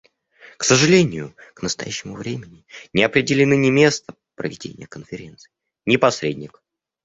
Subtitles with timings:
[0.57, 5.51] К сожалению, к настоящему времени не определены ни место проведения Конференции,
[5.85, 6.59] ни посредник.